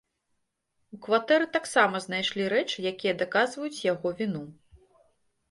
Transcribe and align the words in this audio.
У 0.95 0.97
кватэры 1.07 1.47
таксама 1.57 2.01
знайшлі 2.05 2.47
рэчы, 2.55 2.81
якія 2.93 3.13
даказваюць 3.21 3.83
яго 3.93 4.09
віну. 4.25 4.43